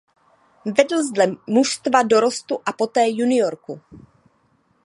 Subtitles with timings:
[0.77, 3.81] Vedl zde mužstva dorostu a poté Juniorku.